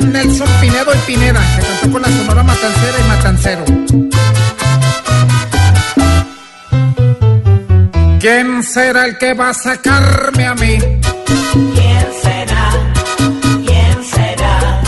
[0.00, 3.64] Nelson Pinedo y Pineda, que cantó con la Sonora Matancera y Matancero.
[8.20, 10.78] ¿Quién será el que va a sacarme a mí?
[11.74, 12.70] ¿Quién será?
[13.64, 14.82] ¿Quién será?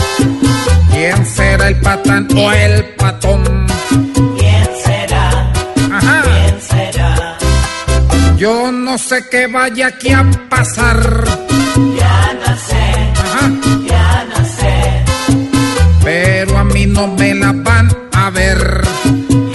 [0.91, 3.67] ¿Quién será el patán o el patón?
[4.37, 5.51] ¿Quién será?
[5.91, 6.21] Ajá.
[6.23, 7.37] ¿Quién será?
[8.37, 11.23] Yo no sé qué vaya aquí a pasar.
[16.93, 18.81] No me la van a ver.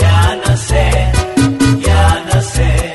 [0.00, 0.91] ya no sé,
[1.86, 2.94] ya no sé.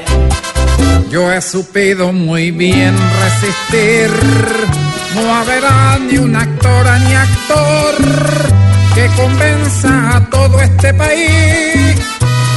[1.09, 4.09] Yo he supido muy bien resistir.
[5.15, 7.95] No habrá ni un actor ni actor
[8.95, 11.95] que convenza a todo este país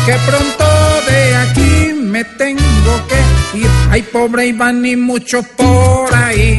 [0.06, 0.66] que pronto
[1.08, 3.70] de aquí me tengo que ir.
[3.90, 6.56] Ay, pobre Iván y muchos por ahí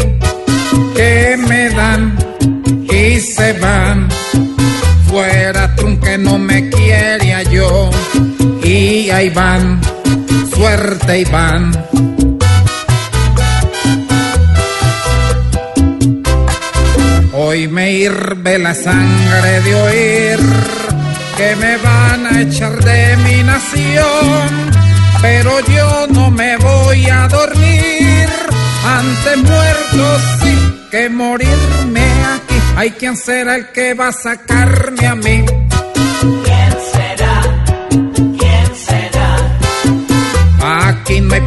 [0.96, 2.18] que me dan
[2.92, 4.08] y se van.
[6.38, 7.90] Me quiere yo
[8.64, 9.82] y ahí van,
[10.54, 11.72] suerte Iván.
[17.34, 20.40] Hoy me hirve la sangre de oír
[21.38, 24.72] que me van a echar de mi nación,
[25.22, 28.30] pero yo no me voy a dormir.
[28.86, 32.56] Antes muerto sí que morirme aquí.
[32.76, 35.46] Hay quien será el que va a sacarme a mí.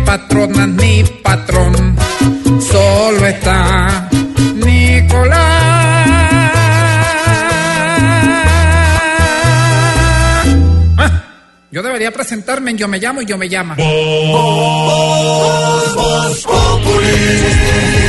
[0.05, 1.97] Patronas ni patrón,
[2.61, 4.09] solo está
[4.55, 5.38] Nicolás.
[10.97, 11.25] Ah,
[11.71, 13.77] yo debería presentarme en Yo me llamo y yo me llama.
[15.94, 18.00] Voz Populi.